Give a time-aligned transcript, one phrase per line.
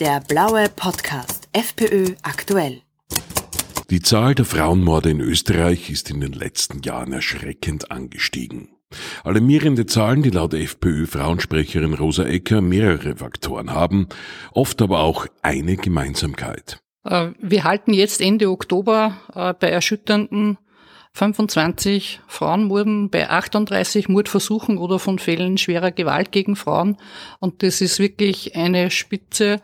[0.00, 2.80] Der blaue Podcast FPÖ aktuell.
[3.90, 8.70] Die Zahl der Frauenmorde in Österreich ist in den letzten Jahren erschreckend angestiegen.
[9.24, 14.08] Alarmierende Zahlen, die laut FPÖ-Frauensprecherin Rosa Ecker mehrere Faktoren haben,
[14.52, 16.80] oft aber auch eine Gemeinsamkeit.
[17.04, 20.56] Äh, wir halten jetzt Ende Oktober äh, bei erschütternden
[21.12, 26.96] 25 Frauenmorden bei 38 Mordversuchen oder von Fällen schwerer Gewalt gegen Frauen.
[27.40, 29.60] Und das ist wirklich eine Spitze.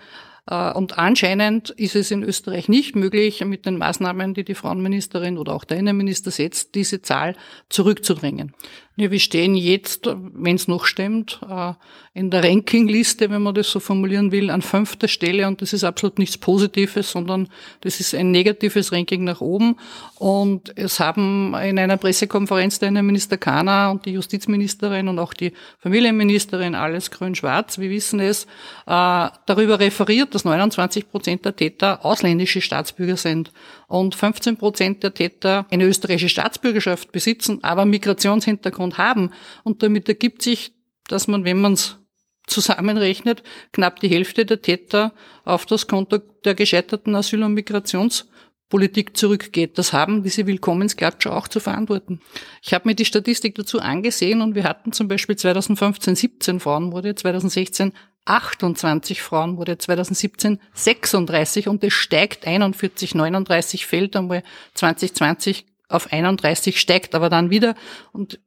[0.47, 5.39] Äh, und anscheinend ist es in Österreich nicht möglich, mit den Maßnahmen, die die Frauenministerin
[5.39, 7.37] oder auch der Innenminister setzt, diese Zahl
[7.69, 8.55] zurückzudrängen.
[8.99, 11.75] Wir stehen jetzt, wenn es noch stimmt, äh,
[12.15, 15.85] in der Rankingliste, wenn man das so formulieren will, an fünfter Stelle und das ist
[15.85, 17.49] absolut nichts Positives, sondern
[17.83, 19.77] das ist ein negatives Ranking nach oben.
[20.19, 25.53] Und es haben in einer Pressekonferenz der Innenminister Kahner und die Justizministerin und auch die
[25.79, 28.45] Familienministerin alles grün-schwarz, wir wissen es,
[28.87, 33.53] äh, darüber referiert, dass 29 Prozent der Täter ausländische Staatsbürger sind
[33.89, 39.31] und 15 Prozent der Täter eine österreichische Staatsbürgerschaft besitzen, aber Migrationshintergrund Hintergrund haben.
[39.65, 40.75] Und damit ergibt sich,
[41.09, 41.99] dass man, wenn man es
[42.47, 45.15] zusammenrechnet, knapp die Hälfte der Täter
[45.47, 49.79] auf das Konto der gescheiterten Asyl- und Migrationspolitik zurückgeht.
[49.79, 52.21] Das haben diese Willkommensklatscher auch zu verantworten.
[52.63, 57.15] Ich habe mir die Statistik dazu angesehen und wir hatten zum Beispiel 2015 17 Frauenmorde,
[57.15, 57.93] 2016
[58.27, 64.43] 28 Frauenmorde, 2017 36 und es steigt 41, 39 fällt einmal
[64.75, 67.77] 2020 auf 31 steigt aber dann wieder
[68.13, 68.41] und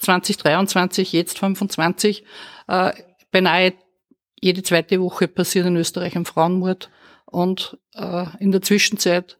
[0.00, 2.24] 2023, jetzt 25,
[2.68, 2.92] äh,
[3.30, 3.74] beinahe
[4.40, 6.90] jede zweite Woche passiert in Österreich ein Frauenmord.
[7.26, 9.38] Und äh, in der Zwischenzeit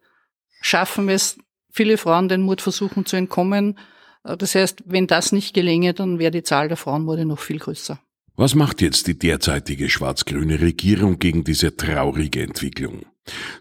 [0.61, 1.37] schaffen es
[1.71, 3.79] viele Frauen, den Mordversuchen zu entkommen.
[4.23, 7.59] Äh, das heißt, wenn das nicht gelänge, dann wäre die Zahl der Frauenmorde noch viel
[7.59, 7.99] größer.
[8.35, 13.05] Was macht jetzt die derzeitige schwarz-grüne Regierung gegen diese traurige Entwicklung?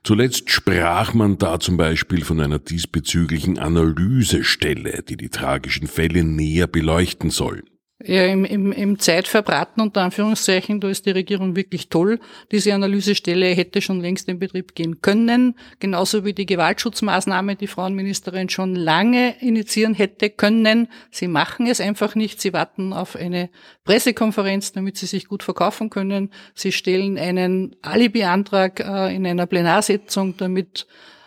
[0.04, 6.66] Zuletzt sprach man da zum Beispiel von einer diesbezüglichen Analysestelle, die die tragischen Fälle näher
[6.66, 7.62] beleuchten soll.
[8.02, 12.18] Ja, im, im, im Zeitverbraten unter Anführungszeichen, da ist die Regierung wirklich toll.
[12.50, 18.48] Diese Analysestelle hätte schon längst in Betrieb gehen können, genauso wie die Gewaltschutzmaßnahme, die Frauenministerin
[18.48, 20.88] schon lange initiieren hätte können.
[21.10, 22.40] Sie machen es einfach nicht.
[22.40, 23.50] Sie warten auf eine
[23.84, 26.30] Pressekonferenz, damit sie sich gut verkaufen können.
[26.54, 30.86] Sie stellen einen Alibi-Antrag äh, in einer Plenarsitzung, damit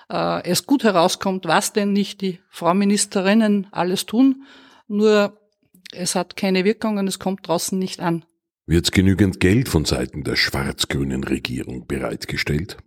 [0.09, 4.47] äh, es gut herauskommt, was denn nicht die Frau Ministerinnen alles tun.
[4.87, 5.37] Nur
[5.95, 8.25] es hat keine Wirkung und es kommt draußen nicht an.
[8.65, 12.77] Wird genügend Geld von Seiten der schwarz-grünen Regierung bereitgestellt?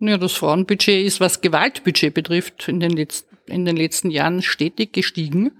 [0.00, 4.92] Ja, das Frauenbudget ist, was Gewaltbudget betrifft, in den, letzten, in den letzten Jahren stetig
[4.92, 5.52] gestiegen.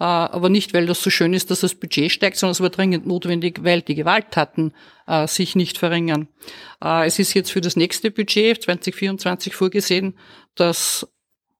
[0.00, 2.70] Äh, aber nicht, weil das so schön ist, dass das Budget steigt, sondern es war
[2.70, 4.72] dringend notwendig, weil die Gewalttaten
[5.06, 6.28] äh, sich nicht verringern.
[6.82, 10.14] Äh, es ist jetzt für das nächste Budget 2024 vorgesehen,
[10.54, 11.06] dass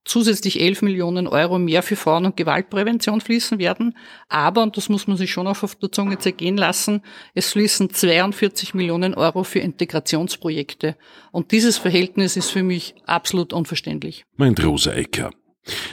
[0.05, 3.97] zusätzlich 11 Millionen Euro mehr für Frauen- und Gewaltprävention fließen werden.
[4.29, 7.01] Aber, und das muss man sich schon auf der Zunge zergehen lassen,
[7.33, 10.95] es fließen 42 Millionen Euro für Integrationsprojekte.
[11.31, 14.25] Und dieses Verhältnis ist für mich absolut unverständlich.
[14.37, 15.31] Meint Rosa Ecker.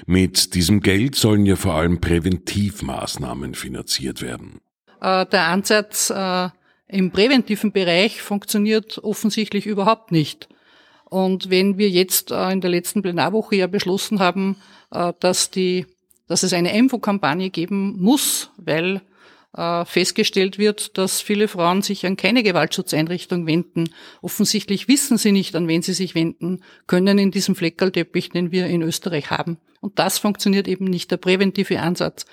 [0.05, 4.61] Mit diesem Geld sollen ja vor allem Präventivmaßnahmen finanziert werden.
[5.01, 6.51] Äh, der Ansatz äh,
[6.89, 10.49] im präventiven Bereich funktioniert offensichtlich überhaupt nicht.
[11.13, 14.57] Und wenn wir jetzt äh, in der letzten Plenarwoche ja beschlossen haben,
[14.91, 15.85] äh, dass die,
[16.27, 19.03] dass es eine Infokampagne geben muss, weil
[19.55, 23.91] äh, festgestellt wird, dass viele Frauen sich an keine Gewaltschutzeinrichtung wenden.
[24.23, 28.69] Offensichtlich wissen sie nicht, an wen sie sich wenden können in diesem Fleckerlteppich, den wir
[28.69, 29.59] in Österreich haben.
[29.83, 32.25] Und das funktioniert eben nicht, der präventive Ansatz.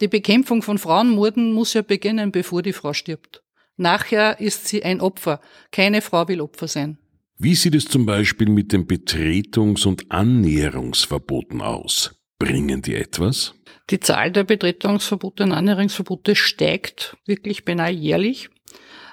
[0.00, 3.44] Die Bekämpfung von Frauenmorden muss ja beginnen, bevor die Frau stirbt.
[3.76, 5.40] Nachher ist sie ein Opfer.
[5.70, 6.98] Keine Frau will Opfer sein.
[7.44, 12.14] Wie sieht es zum Beispiel mit den Betretungs- und Annäherungsverboten aus?
[12.38, 13.54] Bringen die etwas?
[13.90, 18.48] Die Zahl der Betretungsverbote und Annäherungsverbote steigt wirklich beinahe jährlich.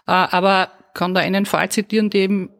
[0.06, 2.52] Äh, aber kann da einen Fall zitieren, der eben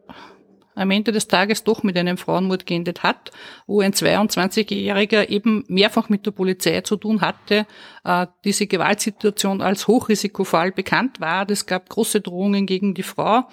[0.74, 3.30] am Ende des Tages doch mit einem Frauenmord geendet hat,
[3.68, 7.64] wo ein 22-Jähriger eben mehrfach mit der Polizei zu tun hatte,
[8.02, 11.48] äh, diese Gewaltsituation als Hochrisikofall bekannt war.
[11.48, 13.44] Es gab große Drohungen gegen die Frau.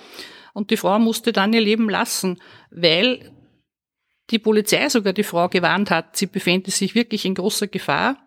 [0.57, 3.31] Und die Frau musste dann ihr Leben lassen, weil
[4.31, 8.17] die Polizei sogar die Frau gewarnt hat, sie befände sich wirklich in großer Gefahr.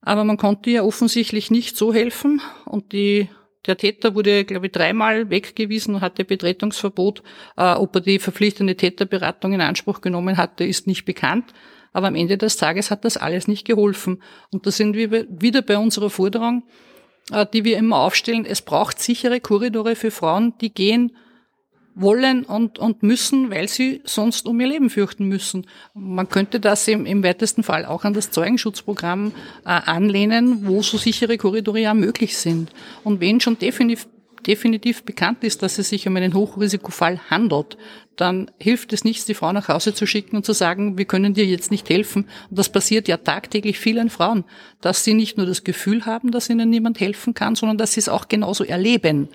[0.00, 3.28] Aber man konnte ihr offensichtlich nicht so helfen und die,
[3.64, 7.22] der Täter wurde, glaube ich, dreimal weggewiesen und hatte Betretungsverbot.
[7.56, 11.54] Äh, ob er die verpflichtende Täterberatung in Anspruch genommen hatte, ist nicht bekannt.
[11.92, 14.20] Aber am Ende des Tages hat das alles nicht geholfen.
[14.50, 16.64] Und da sind wir wieder bei unserer Forderung,
[17.52, 18.44] die wir immer aufstellen.
[18.44, 21.12] Es braucht sichere Korridore für Frauen, die gehen
[21.94, 25.66] wollen und, und müssen, weil sie sonst um ihr Leben fürchten müssen.
[25.94, 29.32] Man könnte das im, im weitesten Fall auch an das Zeugenschutzprogramm
[29.64, 32.70] äh, anlehnen, wo so sichere Korridore ja möglich sind.
[33.04, 34.08] Und wenn schon definitiv
[34.46, 37.76] definitiv bekannt ist, dass es sich um einen Hochrisikofall handelt,
[38.16, 41.34] dann hilft es nichts, die Frau nach Hause zu schicken und zu sagen, wir können
[41.34, 42.28] dir jetzt nicht helfen.
[42.50, 44.44] Und das passiert ja tagtäglich vielen Frauen,
[44.80, 48.00] dass sie nicht nur das Gefühl haben, dass ihnen niemand helfen kann, sondern dass sie
[48.00, 49.28] es auch genauso erleben.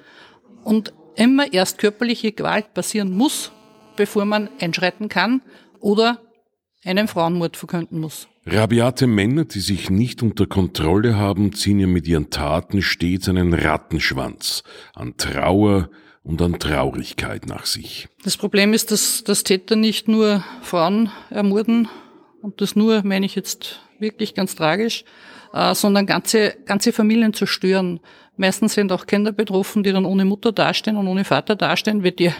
[0.63, 3.51] Und immer erst körperliche Gewalt passieren muss,
[3.95, 5.41] bevor man einschreiten kann
[5.79, 6.21] oder
[6.83, 8.27] einen Frauenmord verkünden muss.
[8.45, 13.53] Rabiate Männer, die sich nicht unter Kontrolle haben, ziehen ja mit ihren Taten stets einen
[13.53, 14.63] Rattenschwanz
[14.93, 15.89] an Trauer
[16.23, 18.07] und an Traurigkeit nach sich.
[18.23, 21.87] Das Problem ist, dass, dass Täter nicht nur Frauen ermorden,
[22.41, 25.03] und das nur meine ich jetzt wirklich ganz tragisch,
[25.53, 27.99] äh, sondern ganze, ganze Familien zerstören.
[28.35, 32.19] Meistens sind auch Kinder betroffen, die dann ohne Mutter dastehen und ohne Vater dastehen, wird
[32.19, 32.33] ihr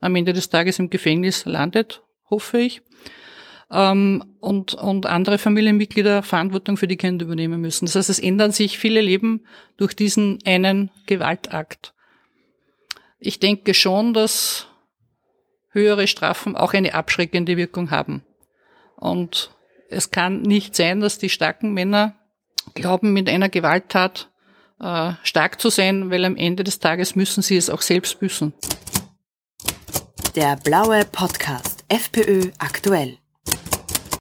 [0.00, 2.82] am Ende des Tages im Gefängnis landet, hoffe ich.
[3.70, 7.86] Ähm, und, und andere Familienmitglieder Verantwortung für die Kinder übernehmen müssen.
[7.86, 11.92] Das heißt, es ändern sich viele Leben durch diesen einen Gewaltakt.
[13.18, 14.68] Ich denke schon, dass
[15.70, 18.22] höhere Strafen auch eine abschreckende Wirkung haben.
[18.96, 19.50] Und
[19.90, 22.14] es kann nicht sein, dass die starken Männer
[22.74, 24.30] glauben, mit einer Gewalttat
[24.80, 28.52] äh, stark zu sein, weil am Ende des Tages müssen sie es auch selbst büßen.
[30.36, 33.18] Der blaue Podcast FPÖ aktuell.